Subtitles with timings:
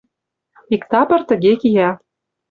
[0.73, 1.89] Иктапыр тыге кия.